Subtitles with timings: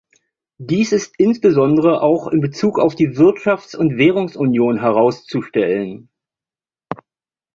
[0.57, 6.09] Dies ist insbesondere auch in bezug auf die Wirtschafts- und Währungsunion herauszustellen.